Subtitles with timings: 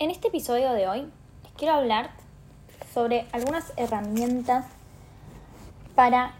[0.00, 1.00] En este episodio de hoy
[1.42, 2.08] les quiero hablar
[2.94, 4.64] sobre algunas herramientas
[5.94, 6.32] para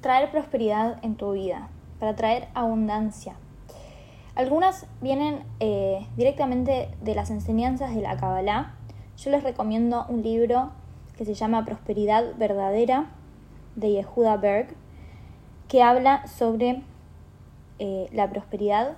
[0.00, 1.68] traer prosperidad en tu vida,
[2.00, 3.34] para traer abundancia.
[4.34, 8.72] Algunas vienen eh, directamente de las enseñanzas de la Kabbalah.
[9.18, 10.70] Yo les recomiendo un libro
[11.18, 13.10] que se llama Prosperidad Verdadera
[13.76, 14.74] de Yehuda Berg,
[15.68, 16.80] que habla sobre
[17.80, 18.96] eh, la prosperidad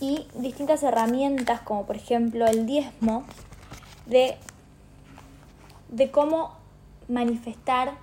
[0.00, 3.24] y distintas herramientas como por ejemplo el diezmo
[4.06, 4.36] de,
[5.88, 6.56] de cómo
[7.08, 7.94] manifestar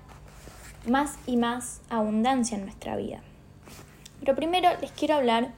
[0.88, 3.22] más y más abundancia en nuestra vida.
[4.20, 5.52] Pero primero les quiero hablar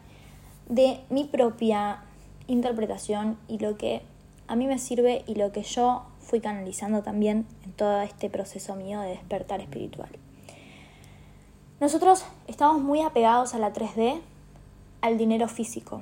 [0.67, 2.03] de mi propia
[2.47, 4.02] interpretación y lo que
[4.47, 8.75] a mí me sirve y lo que yo fui canalizando también en todo este proceso
[8.75, 10.09] mío de despertar espiritual.
[11.80, 14.19] Nosotros estamos muy apegados a la 3D,
[15.02, 16.02] al dinero físico,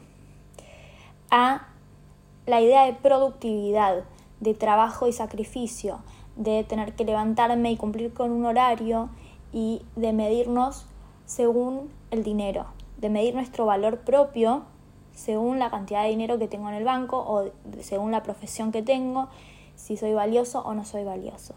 [2.46, 4.04] la idea de productividad,
[4.40, 6.00] de trabajo y sacrificio,
[6.36, 9.10] de tener que levantarme y cumplir con un horario
[9.52, 10.86] y de medirnos
[11.26, 14.64] según el dinero, de medir nuestro valor propio
[15.14, 17.50] según la cantidad de dinero que tengo en el banco o
[17.82, 19.30] según la profesión que tengo,
[19.76, 21.56] si soy valioso o no soy valioso.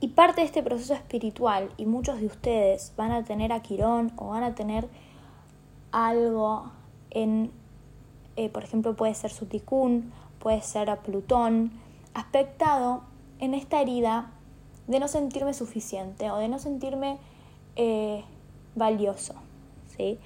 [0.00, 4.12] Y parte de este proceso espiritual, y muchos de ustedes van a tener a Quirón
[4.16, 4.88] o van a tener
[5.90, 6.72] algo
[7.10, 7.52] en
[8.36, 11.72] eh, por ejemplo puede ser su ticún, puede ser a Plutón,
[12.14, 13.02] aspectado
[13.38, 14.30] en esta herida
[14.86, 17.18] de no sentirme suficiente o de no sentirme
[17.76, 18.24] eh,
[18.74, 19.34] valioso.
[19.96, 20.18] ¿sí?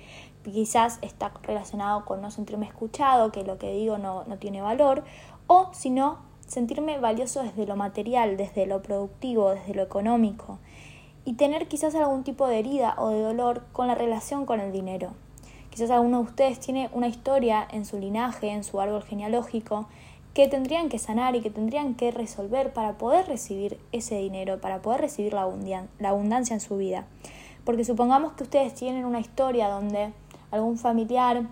[0.44, 5.04] Quizás está relacionado con no sentirme escuchado, que lo que digo no, no tiene valor,
[5.46, 10.58] o si no, sentirme valioso desde lo material, desde lo productivo, desde lo económico,
[11.24, 14.72] y tener quizás algún tipo de herida o de dolor con la relación con el
[14.72, 15.10] dinero.
[15.76, 19.84] Quizás alguno de ustedes tiene una historia en su linaje, en su árbol genealógico,
[20.32, 24.80] que tendrían que sanar y que tendrían que resolver para poder recibir ese dinero, para
[24.80, 27.04] poder recibir la, abundancia en su vida.
[27.66, 30.14] Porque supongamos que ustedes tienen una historia donde
[30.50, 31.42] algún familiar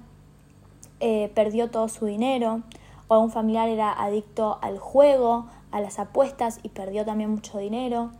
[1.00, 2.62] eh, perdió todo su dinero,
[3.08, 8.10] o algún familiar era adicto al juego, a las apuestas y perdió también mucho dinero.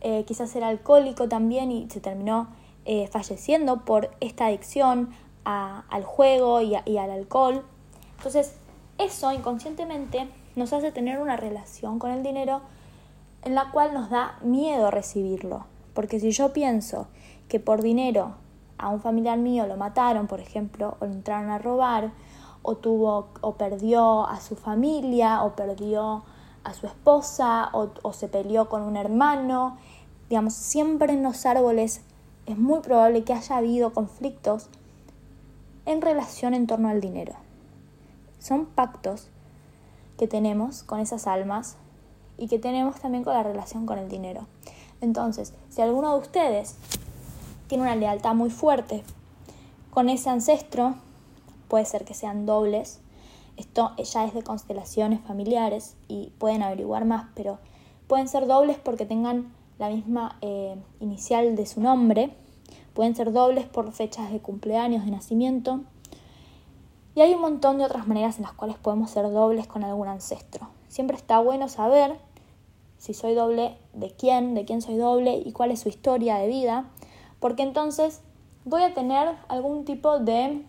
[0.00, 2.46] Eh, quizás era alcohólico también y se terminó
[2.84, 5.10] eh, falleciendo por esta adicción
[5.44, 7.64] al juego y, y al alcohol.
[8.18, 8.54] Entonces,
[8.98, 12.60] eso inconscientemente nos hace tener una relación con el dinero
[13.42, 15.64] en la cual nos da miedo recibirlo.
[15.94, 17.08] Porque si yo pienso
[17.48, 18.34] que por dinero
[18.78, 22.12] a un familiar mío lo mataron, por ejemplo, o lo entraron a robar,
[22.62, 26.24] o tuvo, o perdió a su familia, o perdió
[26.62, 29.78] a su esposa, o, o se peleó con un hermano,
[30.28, 32.02] digamos, siempre en los árboles
[32.46, 34.68] es muy probable que haya habido conflictos
[35.86, 37.34] en relación en torno al dinero.
[38.38, 39.28] Son pactos
[40.18, 41.76] que tenemos con esas almas
[42.36, 44.46] y que tenemos también con la relación con el dinero.
[45.00, 46.76] Entonces, si alguno de ustedes
[47.68, 49.02] tiene una lealtad muy fuerte
[49.90, 50.94] con ese ancestro,
[51.68, 53.00] puede ser que sean dobles.
[53.56, 57.58] Esto ya es de constelaciones familiares y pueden averiguar más, pero
[58.08, 62.34] pueden ser dobles porque tengan la misma eh, inicial de su nombre
[62.94, 65.80] Pueden ser dobles por fechas de cumpleaños, de nacimiento.
[67.14, 70.08] Y hay un montón de otras maneras en las cuales podemos ser dobles con algún
[70.08, 70.68] ancestro.
[70.88, 72.18] Siempre está bueno saber
[72.98, 76.48] si soy doble de quién, de quién soy doble y cuál es su historia de
[76.48, 76.90] vida,
[77.40, 78.20] porque entonces
[78.64, 80.62] voy a tener algún tipo de,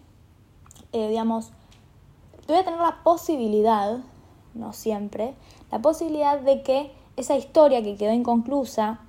[0.93, 1.51] eh, digamos,
[2.47, 3.99] voy a tener la posibilidad,
[4.53, 5.33] no siempre,
[5.71, 8.99] la posibilidad de que esa historia que quedó inconclusa,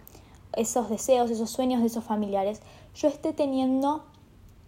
[0.54, 2.60] esos deseos, esos sueños de esos familiares,
[2.94, 4.04] yo esté teniendo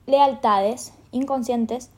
[0.06, 1.90] lealtades inconscientes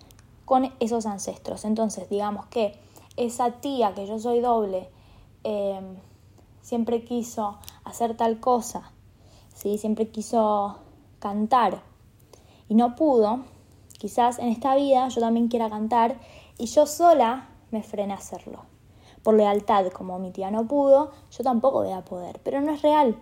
[0.45, 1.65] con esos ancestros.
[1.65, 2.79] Entonces, digamos que
[3.17, 4.89] esa tía que yo soy doble
[5.45, 5.81] eh,
[6.63, 8.91] siempre quiso hacer tal cosa,
[9.55, 9.79] ¿sí?
[9.79, 10.77] siempre quiso
[11.19, 11.83] cantar
[12.69, 13.41] y no pudo,
[13.99, 16.17] quizás en esta vida yo también quiera cantar
[16.59, 18.63] y yo sola me frene a hacerlo.
[19.23, 22.41] Por lealtad, como mi tía no pudo, yo tampoco voy a poder.
[22.45, 23.17] Pero no es real,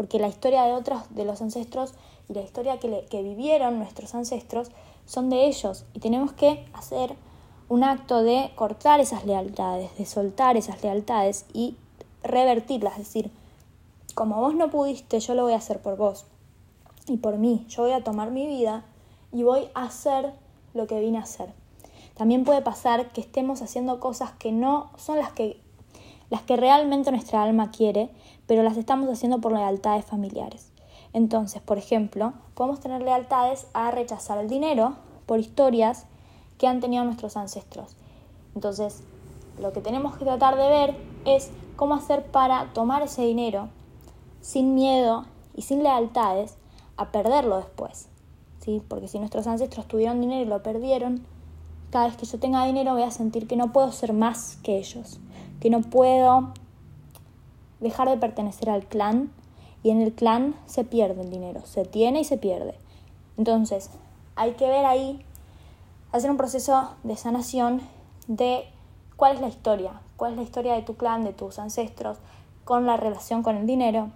[0.00, 1.92] porque la historia de otros, de los ancestros,
[2.30, 4.70] y la historia que, que vivieron nuestros ancestros
[5.04, 5.84] son de ellos.
[5.92, 7.14] Y tenemos que hacer
[7.68, 11.76] un acto de cortar esas lealtades, de soltar esas lealtades y
[12.22, 13.30] revertirlas, es decir,
[14.14, 16.24] como vos no pudiste, yo lo voy a hacer por vos
[17.06, 18.86] y por mí, yo voy a tomar mi vida
[19.32, 20.32] y voy a hacer
[20.72, 21.52] lo que vine a hacer.
[22.16, 25.60] También puede pasar que estemos haciendo cosas que no son las que
[26.30, 28.08] las que realmente nuestra alma quiere,
[28.50, 30.72] pero las estamos haciendo por lealtades familiares.
[31.12, 34.94] Entonces, por ejemplo, podemos tener lealtades a rechazar el dinero
[35.26, 36.06] por historias
[36.58, 37.94] que han tenido nuestros ancestros.
[38.56, 39.04] Entonces,
[39.60, 43.68] lo que tenemos que tratar de ver es cómo hacer para tomar ese dinero
[44.40, 46.56] sin miedo y sin lealtades
[46.96, 48.08] a perderlo después.
[48.64, 48.82] ¿sí?
[48.88, 51.24] Porque si nuestros ancestros tuvieron dinero y lo perdieron,
[51.90, 54.78] cada vez que yo tenga dinero voy a sentir que no puedo ser más que
[54.78, 55.20] ellos,
[55.60, 56.52] que no puedo
[57.80, 59.30] dejar de pertenecer al clan
[59.82, 62.74] y en el clan se pierde el dinero, se tiene y se pierde.
[63.38, 63.90] Entonces,
[64.36, 65.24] hay que ver ahí,
[66.12, 67.80] hacer un proceso de sanación
[68.26, 68.64] de
[69.16, 72.18] cuál es la historia, cuál es la historia de tu clan, de tus ancestros,
[72.64, 74.10] con la relación con el dinero,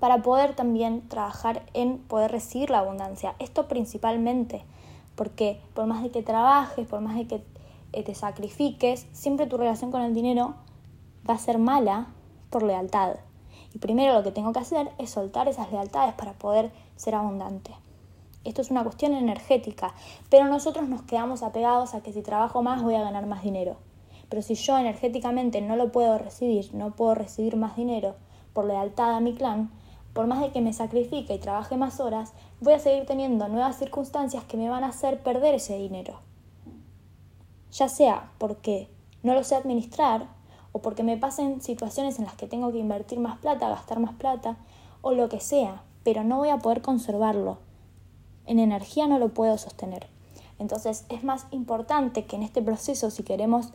[0.00, 3.34] para poder también trabajar en poder recibir la abundancia.
[3.38, 4.64] Esto principalmente,
[5.14, 7.44] porque por más de que trabajes, por más de que
[7.92, 10.54] eh, te sacrifiques, siempre tu relación con el dinero
[11.28, 12.08] va a ser mala
[12.52, 13.16] por lealtad.
[13.74, 17.72] Y primero lo que tengo que hacer es soltar esas lealtades para poder ser abundante.
[18.44, 19.94] Esto es una cuestión energética,
[20.28, 23.76] pero nosotros nos quedamos apegados a que si trabajo más voy a ganar más dinero.
[24.28, 28.14] Pero si yo energéticamente no lo puedo recibir, no puedo recibir más dinero
[28.52, 29.70] por lealtad a mi clan,
[30.12, 33.78] por más de que me sacrifique y trabaje más horas, voy a seguir teniendo nuevas
[33.78, 36.20] circunstancias que me van a hacer perder ese dinero.
[37.70, 38.88] Ya sea porque
[39.22, 40.26] no lo sé administrar
[40.72, 44.14] o porque me pasen situaciones en las que tengo que invertir más plata, gastar más
[44.14, 44.56] plata
[45.02, 47.58] o lo que sea, pero no voy a poder conservarlo.
[48.46, 50.06] En energía no lo puedo sostener.
[50.58, 53.68] Entonces es más importante que en este proceso, si queremos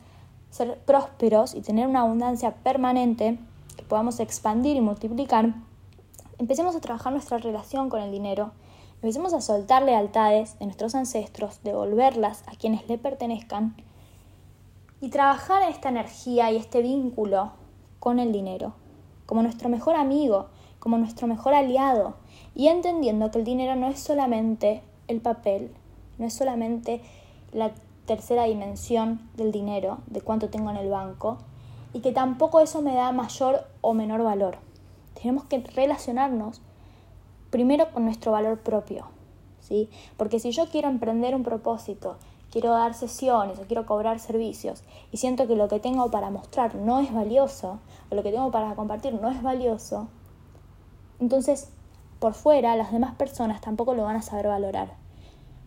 [0.49, 3.37] ser prósperos y tener una abundancia permanente,
[3.75, 5.53] que podamos expandir y multiplicar,
[6.37, 8.51] empecemos a trabajar nuestra relación con el dinero,
[8.95, 13.75] empecemos a soltar lealtades de nuestros ancestros, devolverlas a quienes le pertenezcan
[15.01, 17.51] y trabajar esta energía y este vínculo
[17.99, 18.73] con el dinero,
[19.25, 20.47] como nuestro mejor amigo,
[20.79, 22.15] como nuestro mejor aliado,
[22.55, 25.71] y entendiendo que el dinero no es solamente el papel,
[26.17, 27.01] no es solamente
[27.51, 27.71] la
[28.05, 31.37] tercera dimensión del dinero, de cuánto tengo en el banco,
[31.93, 34.57] y que tampoco eso me da mayor o menor valor.
[35.13, 36.61] Tenemos que relacionarnos
[37.49, 39.07] primero con nuestro valor propio,
[39.59, 39.89] ¿sí?
[40.15, 42.17] Porque si yo quiero emprender un propósito
[42.59, 44.81] quiero dar sesiones o quiero cobrar servicios
[45.11, 47.77] y siento que lo que tengo para mostrar no es valioso
[48.09, 50.07] o lo que tengo para compartir no es valioso,
[51.19, 51.69] entonces
[52.17, 54.89] por fuera las demás personas tampoco lo van a saber valorar.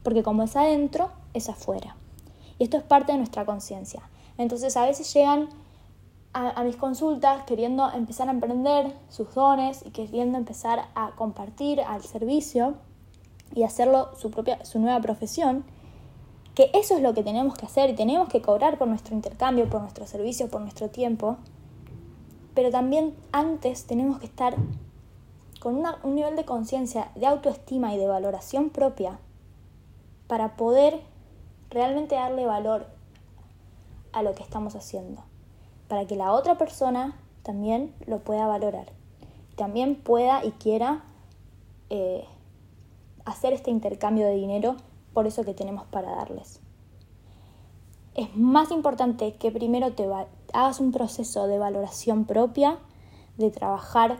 [0.02, 1.94] Porque como es adentro, es afuera.
[2.58, 4.02] Y esto es parte de nuestra conciencia.
[4.36, 5.48] Entonces a veces llegan
[6.32, 12.02] a, mis consultas queriendo empezar a emprender sus dones y queriendo empezar a compartir al
[12.02, 12.74] servicio
[13.54, 15.64] y hacerlo su propia, su nueva profesión
[16.54, 19.68] que eso es lo que tenemos que hacer y tenemos que cobrar por nuestro intercambio,
[19.68, 21.36] por nuestro servicio, por nuestro tiempo,
[22.54, 24.56] pero también antes tenemos que estar
[25.60, 29.18] con un nivel de conciencia, de autoestima y de valoración propia
[30.26, 31.00] para poder
[31.70, 32.86] realmente darle valor
[34.12, 35.22] a lo que estamos haciendo,
[35.88, 38.86] para que la otra persona también lo pueda valorar,
[39.56, 41.04] también pueda y quiera
[41.90, 42.24] eh,
[43.24, 44.76] hacer este intercambio de dinero
[45.12, 46.60] por eso que tenemos para darles.
[48.14, 50.08] Es más importante que primero te
[50.52, 52.78] hagas un proceso de valoración propia,
[53.36, 54.18] de trabajar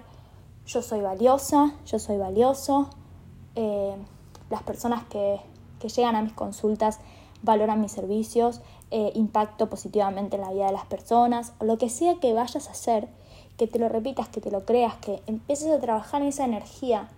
[0.67, 2.91] yo soy valiosa, yo soy valioso,
[3.57, 3.97] eh,
[4.51, 5.41] las personas que,
[5.81, 7.01] llegan a mis consultas
[7.43, 8.61] valoran mis servicios,
[8.91, 12.73] eh, impacto positivamente en la vida de las personas, lo que sea que vayas a
[12.73, 13.09] hacer,
[13.57, 17.09] que te lo repitas, que te lo creas, que empieces a trabajar en esa energía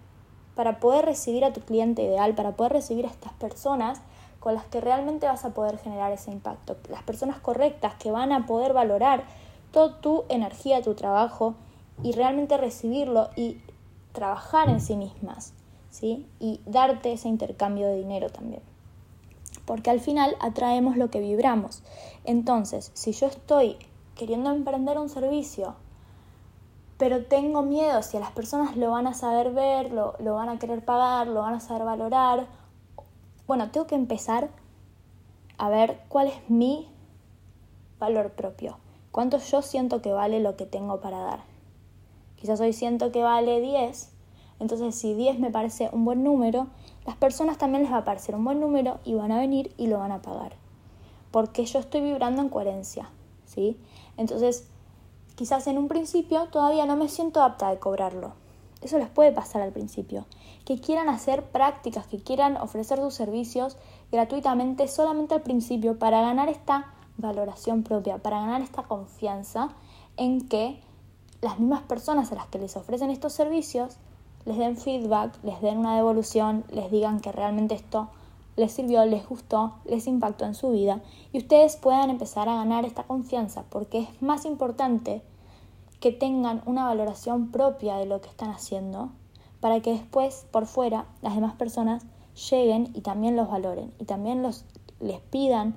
[0.54, 4.00] para poder recibir a tu cliente ideal, para poder recibir a estas personas
[4.40, 6.76] con las que realmente vas a poder generar ese impacto.
[6.88, 9.24] Las personas correctas que van a poder valorar
[9.70, 11.54] toda tu energía, tu trabajo
[12.02, 13.58] y realmente recibirlo y
[14.12, 15.54] trabajar en sí mismas,
[15.90, 16.26] ¿sí?
[16.40, 18.62] Y darte ese intercambio de dinero también.
[19.64, 21.82] Porque al final atraemos lo que vibramos.
[22.24, 23.76] Entonces, si yo estoy
[24.16, 25.76] queriendo emprender un servicio
[27.02, 30.84] pero tengo miedo si las personas lo van a saber ver, lo, van a querer
[30.84, 32.46] pagar, lo van a saber valorar.
[33.48, 34.50] Bueno, tengo que empezar
[35.58, 36.88] a ver cuál es mi
[37.98, 38.78] valor propio,
[39.10, 41.40] cuánto yo siento que vale lo que tengo para dar.
[42.36, 44.12] Quizás hoy siento que vale 10,
[44.60, 46.68] entonces si 10 me parece un buen número,
[47.04, 49.88] las personas también les va a parecer un buen número y van a venir y
[49.88, 50.52] lo van a pagar.
[51.32, 53.10] Porque yo estoy vibrando en coherencia,
[53.44, 53.76] ¿sí?
[54.16, 54.68] Entonces,
[55.42, 58.30] Quizás en un principio todavía no me siento apta de cobrarlo.
[58.80, 60.24] Eso les puede pasar al principio.
[60.64, 63.76] Que quieran hacer prácticas, que quieran ofrecer sus servicios
[64.12, 69.70] gratuitamente solamente al principio para ganar esta valoración propia, para ganar esta confianza
[70.16, 70.78] en que
[71.40, 73.96] las mismas personas a las que les ofrecen estos servicios
[74.44, 78.10] les den feedback, les den una devolución, les digan que realmente esto
[78.54, 81.00] les sirvió, les gustó, les impactó en su vida
[81.32, 85.20] y ustedes puedan empezar a ganar esta confianza porque es más importante
[86.02, 89.10] que tengan una valoración propia de lo que están haciendo
[89.60, 92.02] para que después por fuera las demás personas
[92.50, 94.64] lleguen y también los valoren y también los,
[94.98, 95.76] les pidan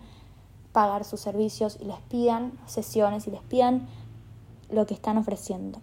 [0.71, 3.87] pagar sus servicios y les pidan sesiones y les pidan
[4.71, 5.79] lo que están ofreciendo.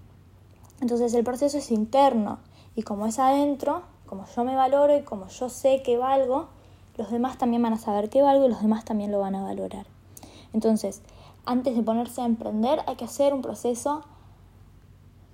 [0.81, 2.41] Entonces el proceso es interno
[2.75, 6.49] y como es adentro, como yo me valoro y como yo sé que valgo,
[6.97, 9.45] los demás también van a saber que valgo y los demás también lo van a
[9.45, 9.87] valorar.
[10.53, 11.01] Entonces,
[11.47, 14.03] antes de ponerse a emprender hay que hacer un proceso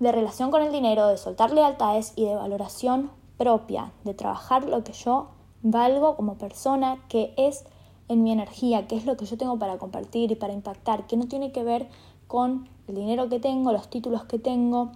[0.00, 4.84] de relación con el dinero, de soltar lealtades y de valoración propia, de trabajar lo
[4.84, 5.28] que yo
[5.62, 7.64] valgo como persona, que es
[8.08, 11.16] en mi energía, que es lo que yo tengo para compartir y para impactar, que
[11.16, 11.88] no tiene que ver
[12.26, 14.92] con el dinero que tengo, los títulos que tengo,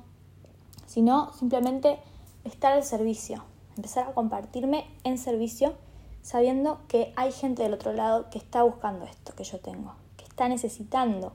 [0.86, 1.98] sino simplemente
[2.44, 3.44] estar al servicio,
[3.76, 5.74] empezar a compartirme en servicio
[6.22, 10.24] sabiendo que hay gente del otro lado que está buscando esto que yo tengo, que
[10.24, 11.32] está necesitando.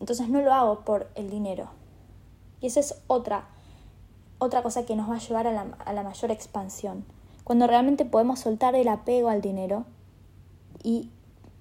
[0.00, 1.68] Entonces no lo hago por el dinero.
[2.64, 3.44] Y esa es otra,
[4.38, 7.04] otra cosa que nos va a llevar a la, a la mayor expansión.
[7.44, 9.84] Cuando realmente podemos soltar el apego al dinero
[10.82, 11.10] y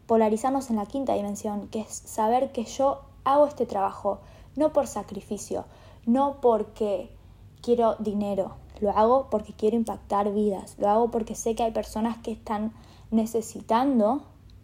[0.08, 4.22] polarizarnos en la quinta dimensión, que es saber que yo hago este trabajo
[4.56, 5.66] no por sacrificio,
[6.06, 7.14] no porque
[7.62, 12.18] quiero dinero, lo hago porque quiero impactar vidas, lo hago porque sé que hay personas
[12.20, 12.72] que están
[13.12, 14.22] necesitando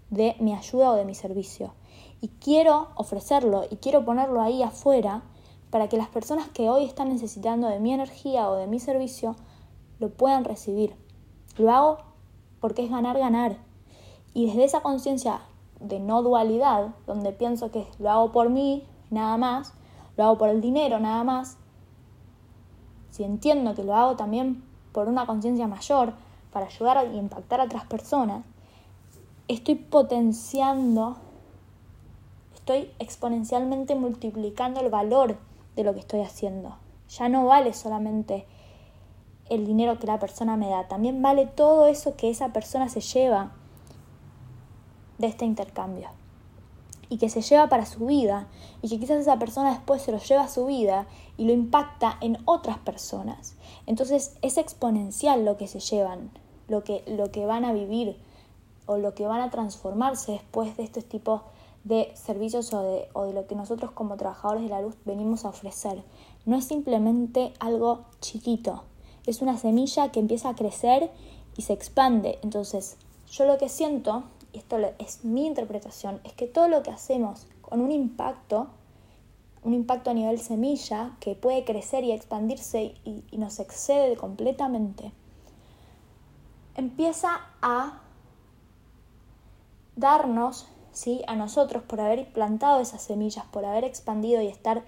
[0.10, 1.74] de mi ayuda o de mi servicio.
[2.22, 5.22] Y quiero ofrecerlo y quiero ponerlo ahí afuera
[5.70, 9.36] para que las personas que hoy están necesitando de mi energía o de mi servicio
[10.00, 10.96] lo puedan recibir.
[11.58, 11.98] Lo hago
[12.60, 13.58] porque es ganar, ganar.
[14.34, 15.42] Y desde esa conciencia
[15.80, 19.74] de no dualidad, donde pienso que lo hago por mí, nada más,
[20.18, 21.58] lo hago por el dinero, nada más,
[23.12, 26.14] si entiendo que lo hago también por una conciencia mayor,
[26.52, 28.44] para ayudar a impactar a otras personas,
[29.48, 31.18] estoy potenciando,
[32.56, 35.38] estoy exponencialmente multiplicando el valor
[35.84, 36.78] lo que estoy haciendo.
[37.10, 38.46] Ya no vale solamente
[39.50, 43.02] el dinero que la persona me da, también vale todo eso que esa persona se
[43.02, 43.52] lleva
[45.18, 46.10] de este intercambio
[47.10, 48.48] y que se lleva para su vida
[48.82, 51.08] y que quizás esa persona después se lo lleva a su vida
[51.38, 53.56] y lo impacta en otras personas.
[53.88, 56.30] Entonces es exponencial lo que se llevan,
[56.68, 58.18] lo que, lo que van a vivir
[58.86, 61.42] o lo que van a transformarse después de estos tipos
[61.84, 65.46] de servicios o de, o de lo que nosotros como trabajadores de la luz venimos
[65.46, 66.04] a ofrecer.
[66.46, 68.84] No es simplemente algo chiquito,
[69.26, 71.12] es una semilla que empieza a crecer
[71.56, 72.40] y se expande.
[72.42, 72.98] Entonces
[73.30, 77.48] yo lo que siento y esto es mi interpretación, es que todo lo que hacemos
[77.62, 78.68] con un impacto,
[79.64, 85.12] un impacto a nivel semilla que puede crecer y expandirse y, nos excede completamente,
[86.76, 88.02] empieza a
[89.96, 90.68] darnos,
[91.00, 91.22] ¿sí?
[91.28, 94.84] a nosotros, por haber plantado esas semillas, por haber expandido y estar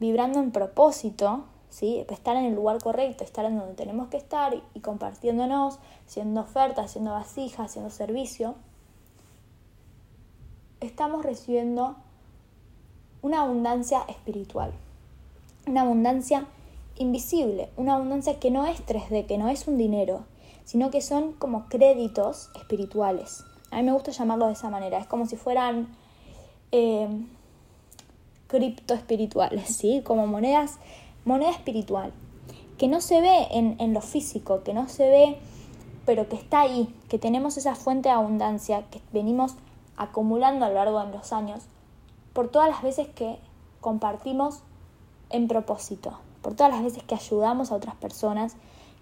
[0.00, 2.06] vibrando en propósito, ¿sí?
[2.08, 6.84] estar en el lugar correcto, estar en donde tenemos que estar y, compartiéndonos, siendo oferta,
[6.84, 8.54] haciendo vasija, haciendo servicio,
[10.80, 11.96] estamos recibiendo
[13.20, 14.72] una abundancia espiritual,
[15.66, 16.46] una abundancia
[16.96, 20.24] invisible, una abundancia que no es 3D, que no es un dinero,
[20.64, 23.44] sino que son como créditos espirituales.
[23.70, 25.88] A mí me gusta llamarlo de esa manera, es como si fueran
[26.72, 27.08] eh,
[28.46, 30.02] cripto espirituales, ¿sí?
[30.04, 30.78] como monedas,
[31.24, 32.12] moneda espiritual,
[32.78, 35.38] que no se ve en, en lo físico, que no se ve,
[36.04, 39.56] pero que está ahí, que tenemos esa fuente de abundancia, que venimos
[39.96, 41.62] acumulando a lo largo de los años
[42.32, 43.38] por todas las veces que
[43.80, 44.60] compartimos
[45.30, 48.56] en propósito, por todas las veces que ayudamos a otras personas,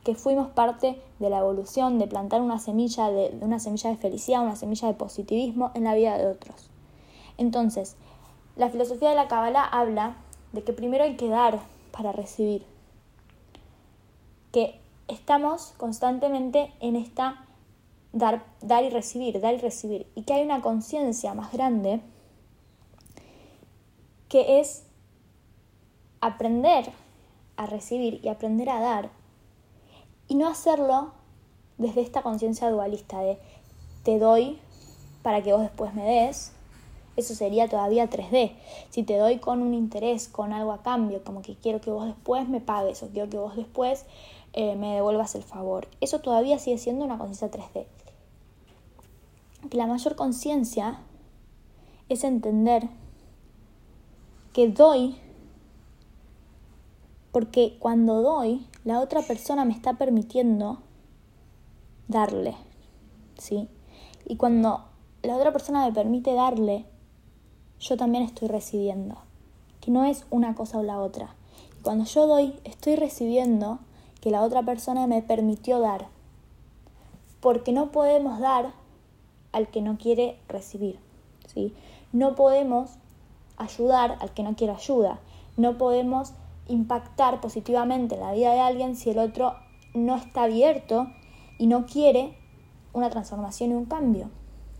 [0.04, 4.42] que fuimos parte de la evolución, de plantar una semilla de, una semilla de felicidad,
[4.42, 6.68] una semilla de positivismo en la vida de otros.
[7.38, 7.96] Entonces,
[8.56, 10.16] la filosofía de la Kabbalah habla
[10.52, 11.58] de que primero hay que dar
[11.90, 12.64] para recibir,
[14.52, 17.46] que estamos constantemente en esta
[18.12, 22.00] dar, dar y recibir, dar y recibir, y que hay una conciencia más grande
[24.28, 24.84] que es
[26.20, 26.90] aprender
[27.56, 29.23] a recibir y aprender a dar
[30.28, 31.12] y no hacerlo
[31.78, 33.38] desde esta conciencia dualista de
[34.02, 34.58] te doy
[35.22, 36.52] para que vos después me des,
[37.16, 38.52] eso sería todavía 3D.
[38.90, 42.06] Si te doy con un interés, con algo a cambio, como que quiero que vos
[42.06, 44.04] después me pagues o quiero que vos después
[44.52, 47.86] eh, me devuelvas el favor, eso todavía sigue siendo una conciencia 3D
[49.68, 51.00] que la mayor conciencia
[52.08, 52.88] es entender
[54.52, 55.16] que doy
[57.34, 60.78] porque cuando doy, la otra persona me está permitiendo
[62.06, 62.54] darle.
[63.38, 63.68] ¿sí?
[64.24, 64.84] Y cuando
[65.24, 66.84] la otra persona me permite darle,
[67.80, 69.16] yo también estoy recibiendo,
[69.80, 71.34] que no es una cosa o la otra.
[71.82, 73.80] cuando yo doy, estoy recibiendo
[74.20, 76.06] que la otra persona me permitió dar,
[77.40, 78.74] porque no podemos dar
[79.50, 81.00] al que no quiere recibir,
[81.52, 81.74] ¿sí?
[82.12, 82.92] No podemos
[83.56, 85.18] ayudar al que no quiere ayuda,
[85.56, 86.32] no podemos
[86.68, 89.54] impactar positivamente en la vida de alguien si el otro
[89.94, 91.08] no está abierto
[91.58, 92.36] y no quiere
[92.92, 94.30] una transformación y un cambio.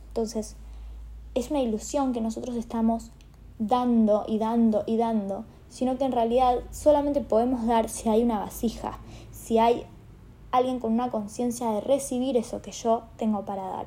[0.09, 0.57] Entonces,
[1.35, 3.11] es una ilusión que nosotros estamos
[3.59, 8.39] dando y dando y dando, sino que en realidad solamente podemos dar si hay una
[8.39, 8.99] vasija,
[9.33, 9.87] si hay
[10.53, 13.87] alguien con una conciencia de recibir eso que yo tengo para dar.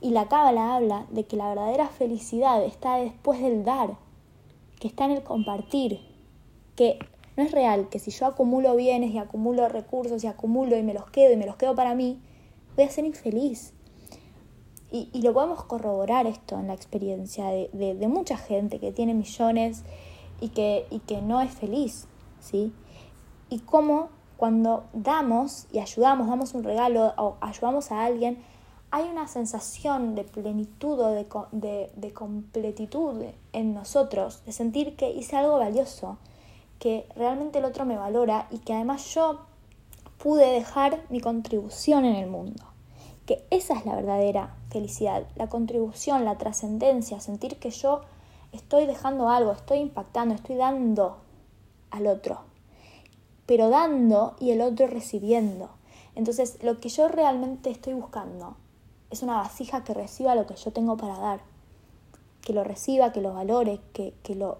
[0.00, 3.96] Y la cábala habla de que la verdadera felicidad está después del dar,
[4.80, 6.00] que está en el compartir,
[6.78, 7.00] que
[7.36, 10.94] no es real que si yo acumulo bienes y acumulo recursos y acumulo y me
[10.94, 12.20] los quedo y me los quedo para mí,
[12.76, 13.74] voy a ser infeliz.
[14.92, 19.82] Y, lo podemos corroborar esto en la experiencia de, mucha gente que tiene millones
[20.40, 22.06] y que, y que no es feliz,
[22.38, 22.72] ¿sí?
[23.50, 28.38] Y cómo cuando damos y ayudamos, damos un regalo o ayudamos a alguien,
[28.92, 35.36] hay una sensación de plenitud o de, de, completitud en nosotros, de sentir que hice
[35.36, 36.18] algo valioso,
[36.78, 39.40] que realmente el otro me valora y que además yo
[40.18, 42.64] pude dejar mi contribución en el mundo.
[43.26, 48.02] Que esa es la verdadera felicidad, la contribución, la trascendencia, sentir que yo
[48.52, 51.18] estoy dejando algo, estoy impactando, estoy dando
[51.90, 52.40] al otro,
[53.46, 55.70] pero dando y el otro recibiendo.
[56.14, 58.56] Entonces, lo que yo realmente estoy buscando
[59.10, 61.40] es una vasija que reciba lo que yo tengo para dar,
[62.42, 64.58] que lo reciba, que lo valore, que, que lo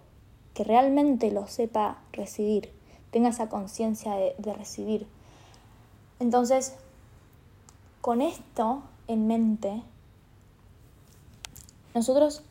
[0.55, 2.73] que realmente lo sepa recibir,
[3.11, 5.07] tenga esa conciencia de, recibir.
[6.21, 6.75] Entonces,
[8.00, 9.83] con esto en mente,
[11.95, 12.43] nosotros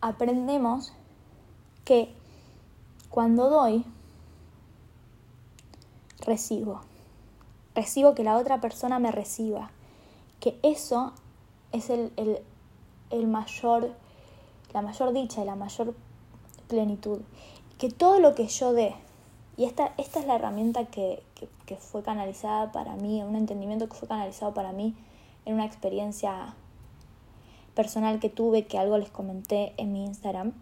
[0.00, 0.92] aprendemos
[1.84, 2.12] que
[3.10, 3.84] cuando doy,
[6.20, 6.80] recibo.
[7.74, 9.70] Recibo que la otra persona me reciba.
[10.40, 11.12] Que eso
[11.72, 12.12] es el,
[13.10, 13.92] el mayor,
[14.72, 15.94] la mayor dicha y la mayor
[16.68, 17.20] plenitud.
[17.78, 18.94] Que todo lo que yo dé,
[19.56, 21.22] y esta, esta es la herramienta que,
[21.78, 24.94] fue canalizada para mí, un entendimiento que fue canalizado para mí
[25.44, 26.54] en una experiencia
[27.74, 30.52] personal que tuve, que algo les comenté en mi Instagram,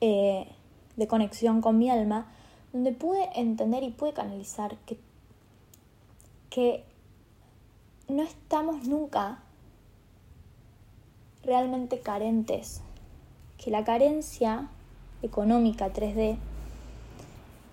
[0.00, 0.48] eh,
[0.96, 2.26] de conexión con mi alma,
[2.72, 4.98] donde pude entender y pude canalizar que,
[6.50, 6.84] que
[8.08, 9.42] no estamos nunca
[11.44, 12.82] realmente carentes,
[13.58, 14.68] que la carencia
[15.22, 16.36] económica 3D,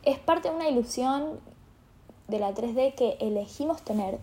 [0.04, 1.40] es parte de una ilusión
[2.28, 4.20] de la 3D que elegimos tener,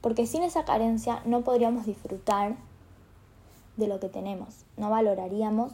[0.00, 2.56] porque sin esa carencia no podríamos disfrutar
[3.76, 5.72] de lo que tenemos, no valoraríamos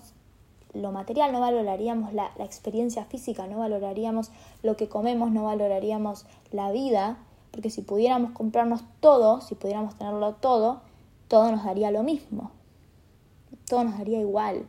[0.73, 4.31] lo material, no valoraríamos la, la experiencia física, no valoraríamos
[4.63, 7.19] lo que comemos, no valoraríamos la vida,
[7.51, 10.81] porque si pudiéramos comprarnos todo, si pudiéramos tenerlo todo,
[11.29, 12.53] todo nos daría lo mismo,
[13.69, 14.67] todo nos daría igual.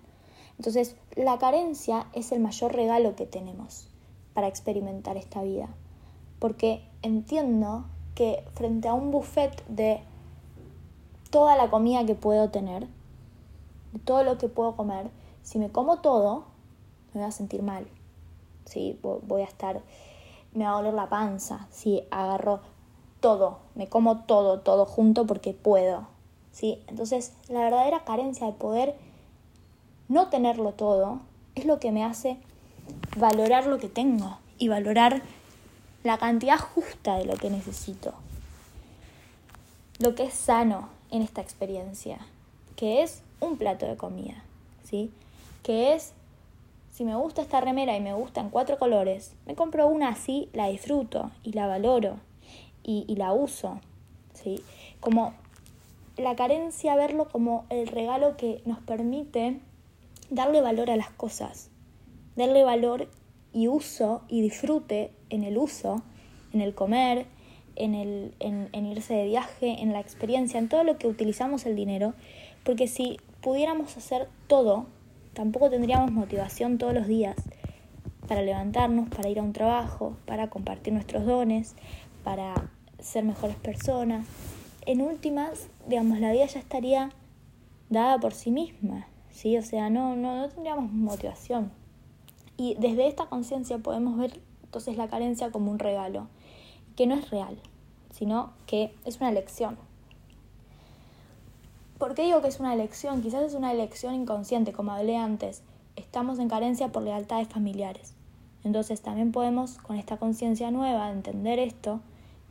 [0.58, 3.88] Entonces, la carencia es el mayor regalo que tenemos
[4.34, 5.70] para experimentar esta vida,
[6.40, 7.86] porque entiendo
[8.16, 10.02] que frente a un buffet de
[11.30, 12.88] toda la comida que puedo tener,
[13.94, 15.10] de todo lo que puedo comer,
[15.44, 16.46] si me como todo,
[17.14, 17.88] me voy a sentir mal.
[18.66, 19.00] ¿sí?
[19.02, 19.82] Voy a estar,
[20.54, 22.62] me va a doler la panza si agarro
[23.20, 26.08] todo, me como todo, todo junto porque puedo.
[26.52, 26.84] ¿sí?
[26.88, 28.96] Entonces, la verdadera carencia de poder
[30.12, 31.21] no tenerlo todo
[31.56, 32.36] es lo que me hace
[33.15, 35.21] valorar lo que tengo y valorar
[36.04, 38.13] la cantidad justa de lo que necesito.
[40.00, 42.19] Lo que es sano en esta experiencia,
[42.76, 44.43] que es un plato de comida,
[44.84, 45.12] ¿sí?
[45.63, 46.12] Que es,
[46.91, 50.67] si me gusta esta remera y me gustan cuatro colores, me compro una así, la
[50.67, 52.17] disfruto y la valoro
[52.84, 53.80] y, la uso,
[54.34, 54.62] ¿sí?
[55.00, 55.34] Como
[56.17, 59.62] la carencia, verlo como el regalo que nos permite
[60.32, 61.70] darle valor a las cosas,
[62.36, 63.10] darle valor
[63.54, 66.02] y uso y disfrute en el uso,
[66.54, 67.28] en el comer,
[67.76, 71.76] en, el, en, irse de viaje, en la experiencia, en todo lo que utilizamos el
[71.76, 72.13] dinero,
[72.63, 74.88] porque si pudiéramos hacer todo,
[75.34, 77.36] tampoco tendríamos motivación todos los días
[78.28, 81.76] para levantarnos, para ir a un trabajo, para compartir nuestros dones,
[82.24, 84.26] para ser mejores personas.
[84.86, 87.12] En últimas, digamos, la vida ya estaría
[87.89, 89.08] dada por sí misma.
[89.32, 89.58] ¿Sí?
[89.58, 91.72] O sea, no, no, no tendríamos motivación.
[92.58, 96.28] Y desde esta conciencia podemos ver entonces la carencia como un regalo,
[96.96, 97.58] que no es real,
[98.12, 99.78] sino que es una lección.
[101.98, 103.22] ¿Por qué digo que es una elección?
[103.22, 105.62] Quizás es una elección inconsciente, como hablé antes.
[105.96, 108.13] Estamos en carencia por lealtades familiares.
[108.63, 112.00] Entonces también podemos, con esta conciencia nueva, de entender esto,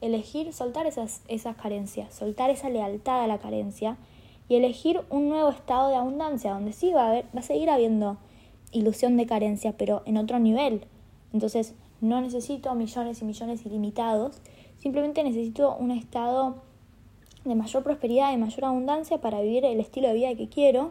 [0.01, 3.97] elegir soltar esas, esas carencias, soltar esa lealtad a la carencia
[4.51, 7.71] y elegir un nuevo estado de abundancia, donde sí va a, haber, va a seguir
[7.71, 8.19] habiendo
[8.73, 10.87] ilusión de carencia, pero en otro nivel.
[11.33, 14.43] Entonces, no necesito millones y millones ilimitados,
[14.77, 16.57] simplemente necesito un estado
[17.45, 20.91] de mayor prosperidad, de mayor abundancia para vivir el estilo de vida que quiero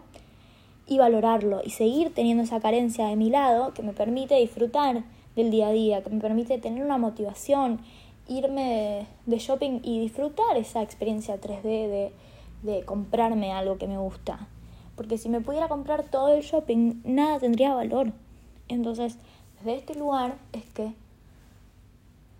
[0.87, 5.03] y valorarlo y seguir teniendo esa carencia de mi lado que me permite disfrutar
[5.35, 7.81] del día a día, que me permite tener una motivación,
[8.29, 12.11] irme de, shopping y disfrutar esa experiencia 3D de,
[12.63, 14.47] de comprarme algo que me gusta.
[14.95, 18.11] Porque si me pudiera comprar todo el shopping, nada tendría valor.
[18.67, 19.17] Entonces,
[19.57, 20.93] desde este lugar es que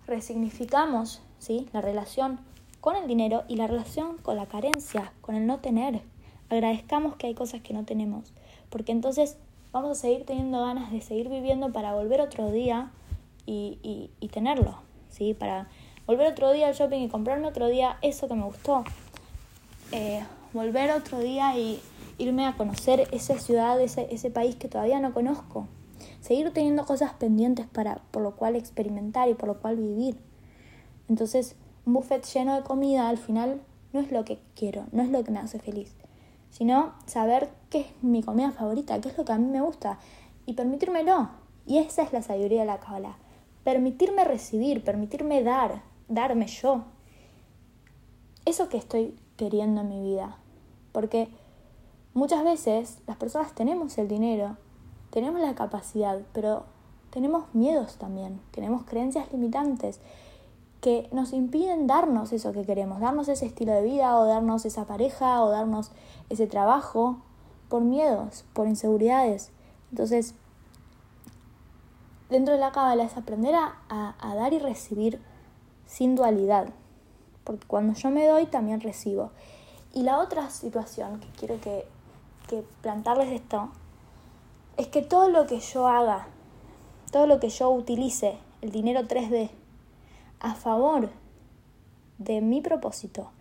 [0.06, 1.68] resignificamos ¿sí?
[1.72, 2.40] la relación
[2.80, 6.02] con el dinero y la relación con la carencia, con el no tener.
[6.48, 8.32] Agradezcamos que hay cosas que no tenemos,
[8.70, 9.36] porque entonces
[9.72, 12.90] vamos a seguir teniendo ganas de seguir viviendo para volver otro día
[13.46, 14.76] y, y, tenerlo,
[15.08, 15.34] ¿sí?
[15.34, 15.68] Para
[16.06, 18.84] volver otro día al shopping y comprarme otro día eso que me gustó.
[19.92, 20.22] Eh,
[20.52, 21.80] volver otro día y
[22.18, 25.66] irme a conocer esa ciudad, ese, ese país que todavía no conozco.
[26.20, 30.16] Seguir teniendo cosas pendientes para, por lo cual experimentar y por lo cual vivir.
[31.08, 33.60] Entonces, un buffet lleno de comida al final
[33.92, 35.92] no es lo que quiero, no es lo que me hace feliz,
[36.50, 39.98] sino saber qué es mi comida favorita, qué es lo que a mí me gusta
[40.46, 41.30] y permitírmelo.
[41.66, 43.16] Y esa es la sabiduría de la Kabbalah.
[43.64, 46.84] Permitirme recibir, permitirme dar, darme yo.
[48.44, 50.36] Eso que estoy queriendo en mi vida.
[50.92, 51.30] Porque
[52.12, 54.58] muchas veces las personas tenemos el dinero,
[55.08, 56.64] tenemos la capacidad, pero
[57.08, 59.98] tenemos miedos también, tenemos creencias limitantes
[60.82, 64.84] que nos impiden darnos eso que queremos, darnos ese estilo de vida o darnos esa
[64.84, 65.90] pareja o darnos
[66.28, 67.16] ese trabajo
[67.70, 69.52] por miedos, por inseguridades.
[69.90, 70.34] Entonces,
[72.28, 75.18] dentro de la cábala es aprender a, a, dar y recibir
[75.86, 76.68] sin dualidad,
[77.50, 79.32] porque cuando yo me doy también recibo.
[79.92, 81.84] Y la otra situación que quiero que,
[82.48, 83.70] que plantarles esto
[84.76, 86.28] es que todo lo que yo haga,
[87.10, 89.50] todo lo que yo utilice, el dinero 3D,
[90.38, 91.10] a favor
[92.18, 93.32] de mi propósito,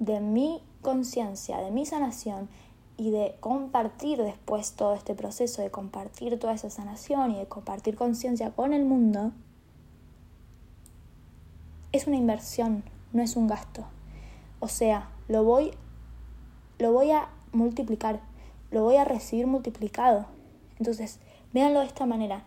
[0.00, 2.48] de mi conciencia, de mi sanación
[2.96, 7.94] y de compartir después todo este proceso, de compartir toda esa sanación y de compartir
[7.94, 9.30] conciencia con el mundo,
[11.92, 12.82] es una inversión,
[13.14, 13.86] no es un gasto.
[14.60, 15.72] O sea, lo voy,
[16.78, 18.20] lo voy a multiplicar,
[18.70, 20.26] lo voy a recibir multiplicado.
[20.78, 21.18] Entonces,
[21.54, 22.44] véanlo de esta manera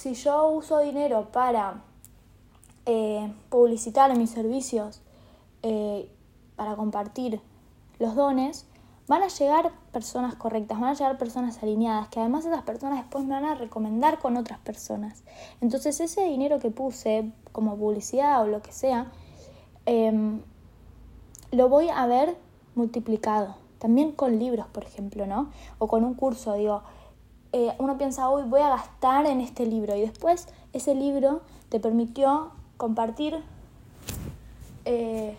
[0.00, 1.82] si yo uso dinero para
[2.86, 5.02] eh, publicitar mis servicios,
[5.62, 6.10] eh,
[6.56, 7.38] para compartir
[7.98, 8.66] los dones,
[9.10, 13.24] van a llegar personas correctas, van a llegar personas alineadas, que además esas personas después
[13.24, 15.24] me van a recomendar con otras personas.
[15.60, 19.10] Entonces ese dinero que puse como publicidad o lo que sea,
[19.84, 20.40] em,
[21.50, 22.36] lo voy a ver
[22.76, 23.56] multiplicado.
[23.80, 25.50] También con libros, por ejemplo, ¿no?
[25.78, 26.82] O con un curso, digo,
[27.50, 31.80] eh, uno piensa, hoy voy a gastar en este libro y después ese libro te
[31.80, 33.42] permitió compartir,
[34.84, 35.36] eh,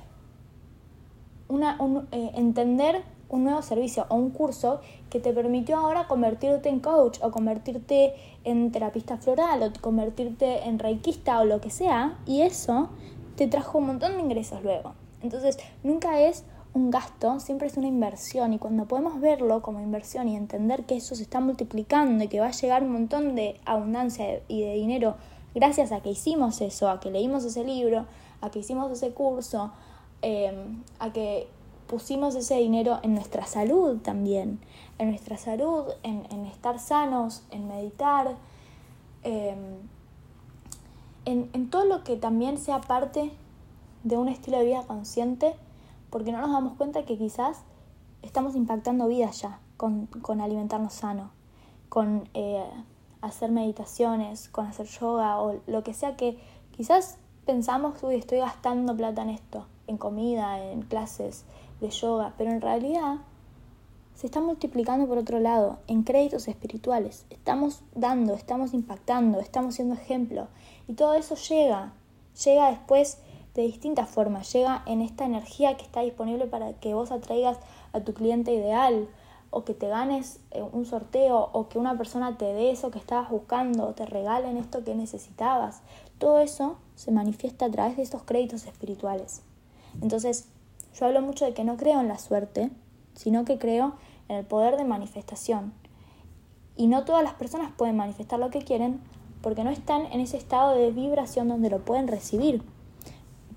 [1.47, 1.77] una,
[2.12, 7.19] eh, entender un nuevo servicio o un curso que te permitió ahora convertirte en coach
[7.21, 8.13] o convertirte
[8.43, 12.89] en terapista floral o convertirte en reikista o lo que sea y eso
[13.35, 14.93] te trajo un montón de ingresos luego.
[15.21, 20.29] Entonces nunca es un gasto siempre es una inversión y cuando podemos verlo como inversión
[20.29, 23.59] y entender que eso se está multiplicando y que va a llegar un montón de
[23.65, 25.15] abundancia y de dinero
[25.53, 28.05] gracias a que hicimos eso, a que leímos ese libro,
[28.39, 29.71] a que hicimos ese curso,
[30.21, 31.47] em, a que
[31.91, 34.60] pusimos ese dinero en nuestra salud también,
[34.97, 38.36] en nuestra salud, en, estar sanos, en meditar,
[39.21, 39.58] em,
[41.25, 43.32] en, en todo lo que también sea parte
[44.04, 45.54] de un estilo de vida consciente
[46.10, 47.60] porque no nos damos cuenta que quizás
[48.21, 50.08] estamos impactando vidas ya con,
[50.41, 51.32] alimentarnos sano,
[51.89, 52.63] con eh,
[53.21, 56.38] hacer meditaciones, con hacer yoga o lo que sea que
[56.75, 61.45] quizás pensamos, uy, estoy gastando plata en esto, en comida, en clases
[61.81, 63.17] de yoga, pero en realidad
[64.15, 67.25] se está multiplicando por otro lado, en créditos espirituales.
[67.29, 70.47] Estamos dando, estamos impactando, estamos siendo ejemplo.
[70.87, 71.93] Y todo eso llega,
[72.45, 73.17] llega después
[73.55, 74.53] de distintas formas.
[74.53, 77.57] Llega en esta energía que está disponible para que vos atraigas
[77.93, 79.09] a tu cliente ideal
[79.49, 82.99] o que te ganes eh, un sorteo o que una persona te dé eso que
[82.99, 85.81] estabas buscando o te regalen esto que necesitabas.
[86.19, 89.41] Todo eso se manifiesta a través de estos créditos espirituales.
[90.01, 90.47] Entonces,
[90.93, 92.69] Yo hablo mucho de que no creo en la suerte,
[93.13, 93.95] sino que creo
[94.30, 95.73] en el poder de manifestación.
[96.75, 98.99] Y no todas las personas pueden manifestar lo que quieren
[99.41, 102.63] porque no están en ese estado de vibración donde lo pueden recibir.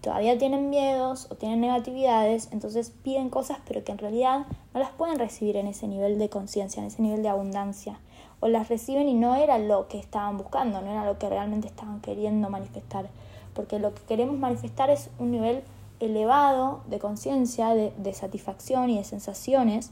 [0.00, 4.90] Todavía tienen miedos o tienen negatividades, entonces piden cosas pero que en realidad no las
[4.90, 7.98] pueden recibir en ese nivel de conciencia, en ese nivel de abundancia.
[8.40, 11.68] O las reciben y no era lo que estaban buscando, no era lo que realmente
[11.68, 13.08] estaban queriendo manifestar.
[13.54, 15.62] Porque lo que queremos manifestar es un nivel
[16.00, 19.90] elevado de conciencia, de, de satisfacción y de sensaciones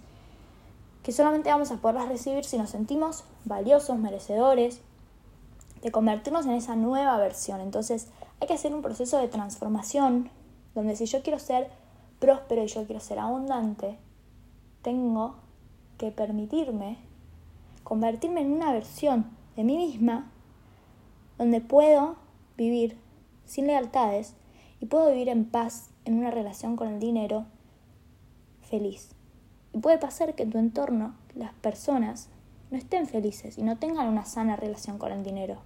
[1.03, 4.81] que solamente vamos a poderlas recibir si nos sentimos valiosos, merecedores,
[5.83, 7.61] de convertirnos en esa nueva versión.
[7.61, 8.09] Entonces
[8.41, 10.31] hay que hacer un proceso de transformación
[10.75, 11.71] donde si yo quiero ser
[12.21, 13.99] próspero y yo quiero ser abundante,
[14.83, 15.35] tengo
[15.99, 16.99] que permitirme
[17.83, 20.31] convertirme en una versión de mí misma
[21.37, 22.17] donde puedo
[22.57, 22.97] vivir
[23.45, 24.35] sin lealtades
[24.81, 27.47] y puedo vivir en paz en una relación con el dinero
[28.63, 29.11] feliz.
[29.73, 32.29] Y puede pasar que en tu entorno las personas
[32.71, 35.57] no estén felices y no tengan una sana relación con el dinero.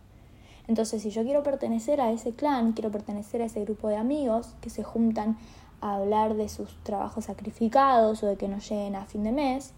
[0.69, 4.55] Entonces, si yo quiero pertenecer a ese clan, quiero pertenecer a ese grupo de amigos
[4.61, 5.39] que se juntan
[5.81, 9.73] a hablar de sus trabajos sacrificados o de que no lleguen a fin de mes,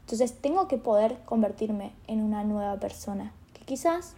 [0.00, 4.14] entonces tengo que poder convertirme en una nueva persona que quizás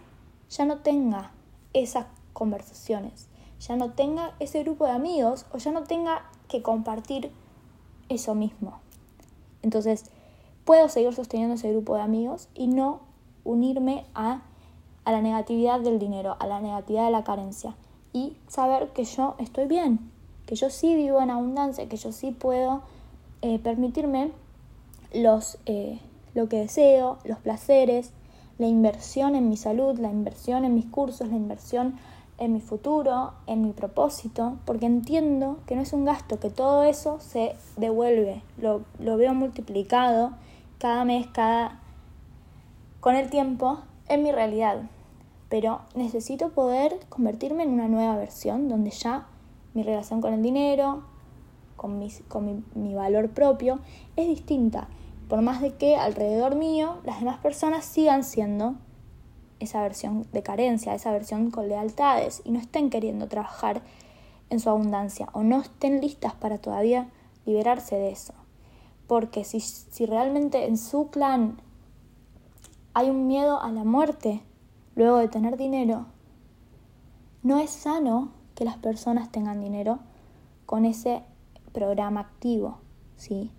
[0.49, 1.31] ya no tenga
[1.73, 3.27] esas conversaciones,
[3.61, 7.31] ya no tenga ese grupo de amigos o ya no tenga que compartir
[8.09, 8.79] eso mismo.
[9.61, 10.05] Entonces,
[10.65, 13.01] puedo seguir sosteniendo ese grupo de amigos y no
[13.43, 14.41] unirme a,
[15.05, 17.75] a la negatividad del dinero, a la negatividad de la carencia.
[18.13, 20.11] Y saber que yo estoy bien,
[20.47, 22.81] que yo sí vivo en abundancia, que yo sí puedo
[23.41, 24.31] eh, permitirme
[25.13, 25.99] los, eh,
[26.33, 28.11] lo que deseo, los placeres,
[28.57, 31.95] la inversión en mi salud, la inversión en mis cursos, la inversión
[32.41, 36.83] en mi futuro, en mi propósito, porque entiendo que no es un gasto, que todo
[36.83, 40.31] eso se devuelve, lo, lo veo multiplicado
[40.79, 41.79] cada mes, cada
[42.99, 44.81] con el tiempo en mi realidad.
[45.49, 49.27] Pero necesito poder convertirme en una nueva versión donde ya
[49.75, 51.03] mi relación con el dinero,
[51.75, 53.79] con, con mi, mi valor propio,
[54.15, 54.87] es distinta.
[55.29, 58.73] Por más de que alrededor mío las demás personas sigan siendo
[59.61, 63.81] esa versión de carencia, esa versión con lealtades y no estén queriendo trabajar
[64.49, 67.09] en su abundancia o no estén listas para todavía
[67.45, 68.33] liberarse de eso.
[69.07, 71.61] Porque si, si realmente en su clan
[72.93, 74.41] hay un miedo a la muerte
[74.95, 76.05] luego de tener dinero,
[77.43, 79.99] no es sano que las personas tengan dinero
[80.65, 81.23] con ese
[81.73, 82.79] programa activo,
[83.15, 83.51] ¿sí?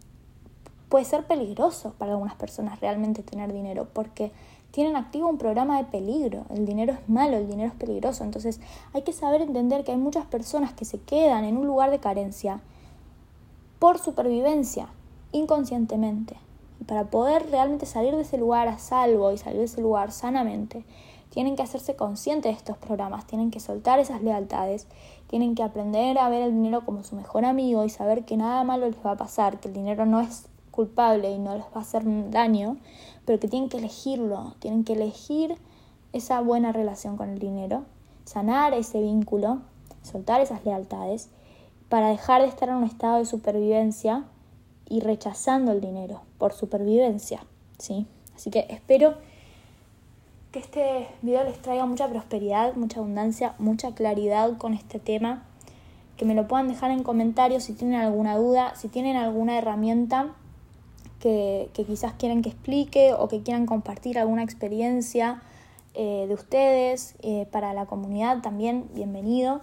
[0.88, 4.31] Puede ser peligroso para algunas personas realmente tener dinero porque
[4.73, 6.47] tienen activo un programa de peligro.
[6.51, 8.25] El dinero es malo, el dinero es peligroso.
[8.25, 8.61] Entonces
[8.93, 12.01] hay que saber entender que hay muchas personas que se quedan en un lugar de
[12.01, 12.61] carencia
[13.79, 14.89] por supervivencia,
[15.31, 16.37] inconscientemente.
[16.81, 20.11] Y para poder realmente salir de ese lugar a salvo y salir de ese lugar
[20.11, 20.85] sanamente,
[21.29, 24.87] tienen que hacerse conscientes de estos programas, tienen que soltar esas lealtades,
[25.29, 28.65] tienen que aprender a ver el dinero como su mejor amigo y saber que nada
[28.65, 31.77] malo les va a pasar, que el dinero no es culpable y no les va
[31.77, 32.77] a hacer daño,
[33.25, 35.57] pero que tienen que elegirlo, tienen que elegir
[36.13, 37.85] esa buena relación con el dinero,
[38.25, 39.61] sanar ese vínculo,
[40.03, 41.29] soltar esas lealtades,
[41.89, 44.25] para dejar de estar en un estado de supervivencia
[44.89, 47.45] y rechazando el dinero por supervivencia,
[47.79, 48.07] ¿sí?
[48.35, 49.15] Así que espero
[50.51, 55.45] que este video les traiga mucha prosperidad, mucha abundancia, mucha claridad con este tema,
[56.17, 60.35] que me lo puedan dejar en comentarios si tienen alguna duda, si tienen alguna herramienta
[61.23, 65.41] que, quizás quieren que explique o que quieran compartir alguna experiencia
[65.95, 69.61] eh, de ustedes eh, para la comunidad también, bienvenido.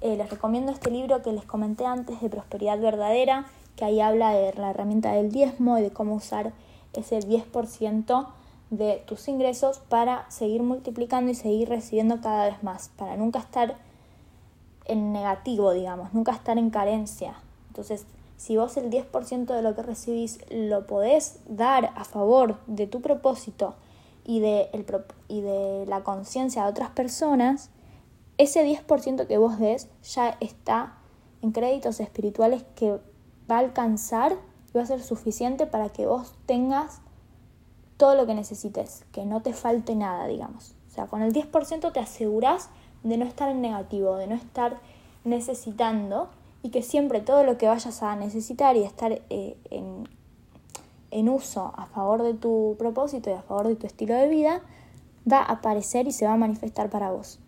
[0.00, 4.32] Eh, les recomiendo este libro que les comenté antes de Prosperidad Verdadera, que ahí habla
[4.32, 6.52] de la herramienta del diezmo y de cómo usar
[6.92, 8.26] ese 10%
[8.70, 13.76] de tus ingresos para seguir multiplicando y seguir recibiendo cada vez más, para nunca estar
[14.86, 17.34] en negativo, digamos, nunca estar en carencia.
[17.68, 22.86] Entonces, si vos el 10% de lo que recibís lo podés dar a favor de
[22.86, 23.74] tu propósito
[24.24, 24.84] y de, el,
[25.28, 27.70] y de la conciencia de otras personas,
[28.38, 30.98] ese 10% que vos des ya está
[31.42, 32.98] en créditos espirituales que
[33.50, 37.00] va a alcanzar y va a ser suficiente para que vos tengas
[37.96, 40.74] todo lo que necesites, que no te falte nada, digamos.
[40.90, 42.68] O sea, con el 10% te aseguras
[43.02, 44.78] de no estar en negativo, de no estar
[45.24, 46.28] necesitando
[46.66, 50.08] y que siempre todo lo que vayas a necesitar y estar eh, en,
[51.12, 54.62] en uso a favor de tu propósito y a favor de tu estilo de vida
[55.30, 57.38] va a aparecer y se va a manifestar para vos,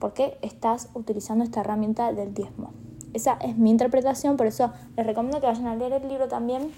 [0.00, 2.72] porque estás utilizando esta herramienta del diezmo.
[3.12, 6.72] Esa es mi interpretación, por eso les recomiendo que vayan a leer el libro también,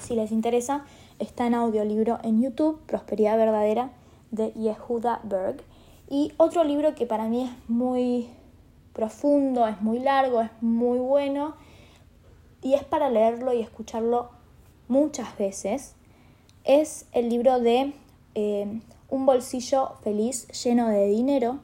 [0.00, 0.86] si les interesa.
[1.18, 3.90] Está en audiolibro en YouTube, Prosperidad Verdadera,
[4.30, 5.62] de Yehuda Berg.
[6.08, 8.30] Y otro libro que para mí es muy
[8.98, 11.54] profundo, es muy largo, es muy bueno
[12.62, 14.30] y es para leerlo y escucharlo
[14.88, 15.94] muchas veces,
[16.64, 17.92] es el libro de
[18.34, 21.60] eh, Un bolsillo feliz lleno de dinero.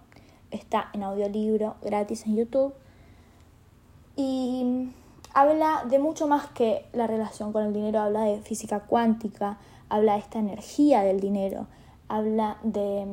[0.53, 2.73] Está en audiolibro gratis en YouTube.
[4.15, 4.91] Y
[5.35, 10.13] habla de mucho más que la relación con el dinero, habla de física cuántica, habla
[10.13, 11.67] de esta energía del dinero,
[12.07, 13.09] habla de,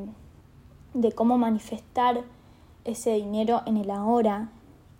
[0.94, 2.22] de cómo manifestar
[2.84, 4.50] ese dinero en el ahora.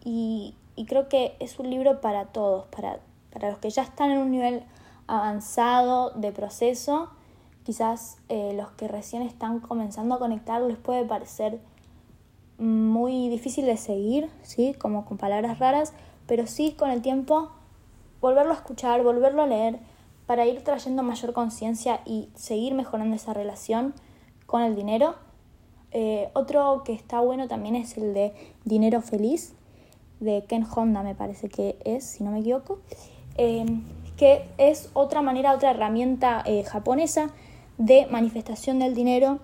[0.04, 0.56] Y,
[0.88, 2.98] creo que es un libro para todos, para,
[3.32, 4.64] para los que ya están en un nivel
[5.06, 7.10] avanzado de proceso,
[7.64, 11.60] quizás eh, los que recién están comenzando a conectar les puede parecer
[12.58, 14.74] muy difícil de seguir, ¿sí?
[14.74, 15.92] Como con palabras raras,
[16.26, 17.50] pero sí con el tiempo
[18.20, 19.80] volverlo a escuchar, volverlo a leer,
[20.26, 23.94] para ir trayendo mayor conciencia y seguir mejorando esa relación
[24.46, 25.16] con el dinero.
[25.92, 28.32] Eh, otro que está bueno también es el de
[28.64, 29.54] Dinero Feliz,
[30.20, 32.78] de Ken Honda me parece que es, si no me equivoco,
[33.36, 33.64] eh,
[34.16, 37.30] que es otra manera, otra herramienta eh, japonesa
[37.78, 39.40] de manifestación del dinero,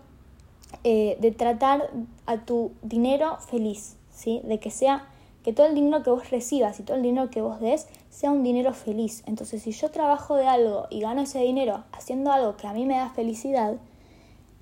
[0.85, 1.91] de tratar
[2.27, 4.41] a tu dinero feliz, ¿sí?
[4.45, 5.09] de que sea
[5.43, 8.31] que todo el dinero que vos recibas y todo el dinero que vos des sea
[8.31, 9.23] un dinero feliz.
[9.27, 12.85] Entonces, si yo trabajo de algo y gano ese dinero haciendo algo que a mí
[12.85, 13.77] me da felicidad,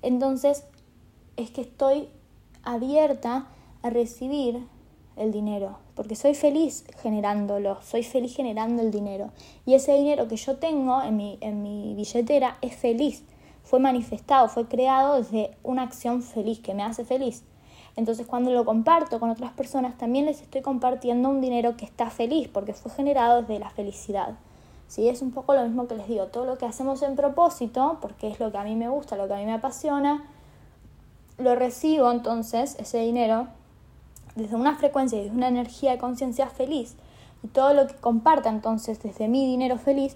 [0.01, 0.63] entonces
[1.37, 2.09] es que estoy
[2.63, 3.47] abierta
[3.81, 4.67] a recibir
[5.15, 9.31] el dinero, porque soy feliz generándolo, soy feliz generando el dinero.
[9.65, 13.23] Y ese dinero que yo tengo en mi, en mi billetera es feliz,
[13.63, 17.43] fue manifestado, fue creado desde una acción feliz, que me hace feliz.
[17.95, 22.11] Entonces cuando lo comparto con otras personas también les estoy compartiendo un dinero que está
[22.11, 24.37] feliz porque fue generado desde la felicidad.
[24.87, 25.09] ¿Sí?
[25.09, 28.29] Es un poco lo mismo que les digo, todo lo que hacemos en propósito, porque
[28.29, 30.23] es lo que a mí me gusta, lo que a mí me apasiona,
[31.37, 33.47] lo recibo entonces, ese dinero,
[34.35, 36.95] desde una frecuencia y desde una energía de conciencia feliz.
[37.43, 40.15] Y todo lo que comparta entonces desde mi dinero feliz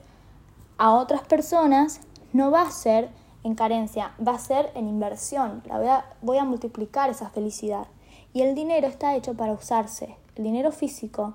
[0.78, 2.02] a otras personas
[2.34, 3.10] no va a ser
[3.44, 5.62] en carencia, va a ser en inversión.
[5.66, 7.88] La voy a, voy a multiplicar esa felicidad.
[8.34, 10.16] Y el dinero está hecho para usarse.
[10.36, 11.34] El dinero físico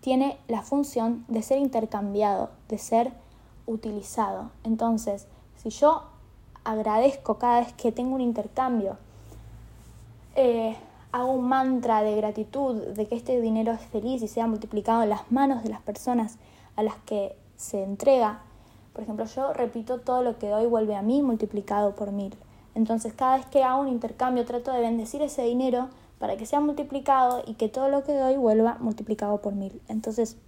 [0.00, 3.12] tiene la función de ser intercambiado, de ser
[3.66, 4.50] utilizado.
[4.62, 6.04] Entonces, si yo
[6.64, 8.98] agradezco cada vez que tengo un intercambio,
[10.36, 10.76] eh,
[11.12, 15.10] hago un mantra de gratitud, de que este dinero es feliz y sea multiplicado en
[15.10, 16.38] las manos de las personas
[16.76, 18.42] a las que se entrega,
[18.96, 22.34] por ejemplo, yo repito todo lo que doy vuelve a mí multiplicado por mil.
[22.74, 26.60] Entonces, cada vez que hago un intercambio, trato de bendecir ese dinero para que sea
[26.60, 29.82] multiplicado y que todo lo que doy vuelva multiplicado por mil.
[29.88, 30.38] Entonces,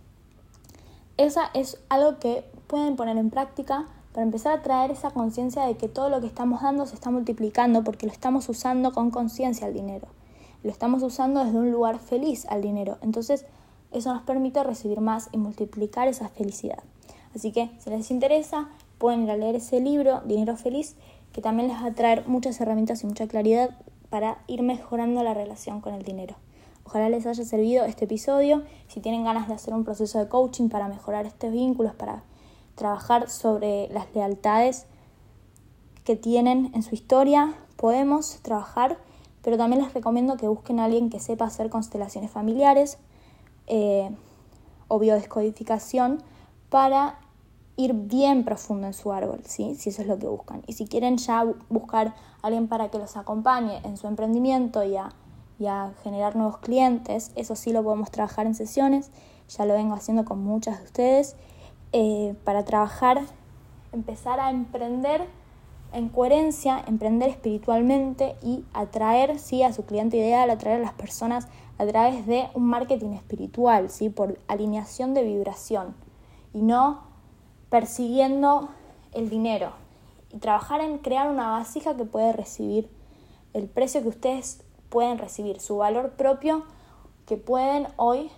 [1.19, 5.77] esa es algo que pueden poner en práctica para empezar a traer esa conciencia de
[5.77, 9.67] que todo lo que estamos dando se está multiplicando porque lo estamos usando con conciencia
[9.67, 10.09] al dinero.
[10.63, 12.99] Lo estamos usando desde un lugar feliz al dinero.
[13.03, 13.47] Entonces,
[13.93, 16.83] eso nos permite recibir más y multiplicar esa felicidad.
[17.35, 18.69] Así que si les interesa,
[18.99, 20.97] pueden ir a leer ese libro, Dinero Feliz,
[21.33, 23.71] que también les va a traer muchas herramientas y mucha claridad
[24.11, 26.37] para ir mejorando la relación con el dinero.
[26.85, 28.63] Ojalá les haya servido este episodio.
[28.89, 32.23] Si tienen ganas de hacer un proceso de coaching para mejorar estos vínculos, para
[32.79, 34.87] trabajar sobre las lealtades
[36.05, 38.97] que tienen en su historia, podemos trabajar,
[39.43, 42.97] pero también les recomiendo que busquen a alguien que sepa hacer constelaciones familiares
[43.67, 44.11] eh,
[44.89, 46.23] o biodescodificación
[46.71, 47.19] para
[47.77, 49.77] ir bien profundo en su árbol, ¿sí?
[49.77, 50.63] si eso es lo que buscan.
[50.67, 52.09] Y si quieren ya buscar
[52.43, 55.13] a alguien para que los acompañe en su emprendimiento y a,
[56.03, 59.11] generar nuevos clientes, eso sí lo podemos trabajar en sesiones,
[59.49, 61.37] ya lo vengo haciendo con muchas de ustedes,
[61.93, 63.23] eh, para trabajar,
[63.93, 65.27] empezar a emprender
[65.93, 69.63] en coherencia, emprender espiritualmente y atraer ¿sí?
[69.63, 71.49] a su cliente ideal, atraer a las personas
[71.79, 74.11] a través de un marketing espiritual, ¿sí?
[74.11, 75.95] por alineación de vibración
[76.53, 77.03] y no
[77.71, 78.69] persiguiendo
[79.13, 79.73] el dinero.
[80.31, 82.91] Y trabajar en crear una vasija que puede recibir
[83.55, 86.65] el precio que ustedes pueden recibir, su valor propio
[87.27, 88.31] que pueden hoy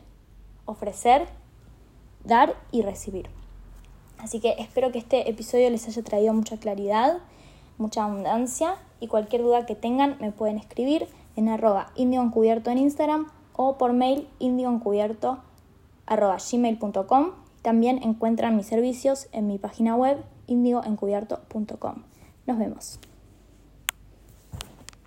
[0.67, 1.27] ofrecer,
[2.25, 3.40] dar y recibir.
[4.23, 7.19] Así que espero que este episodio les haya traído mucha claridad,
[7.79, 13.29] mucha abundancia y cualquier duda que tengan me pueden escribir en arroba indioencubierto en Instagram
[13.55, 15.39] o por mail indioencubierto
[16.07, 22.03] arroba gmail.com también encuentran mis servicios en mi página web indioencubierto.com.
[22.47, 23.01] Nos vemos.